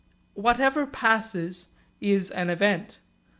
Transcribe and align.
Whatever 0.33 0.87
passes 0.87 1.67
is 1.99 2.31
an 2.31 2.49
event. 2.49 2.97